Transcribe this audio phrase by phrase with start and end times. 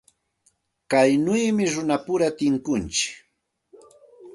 [0.91, 2.99] Kaynawmi runapura tunkuntsik.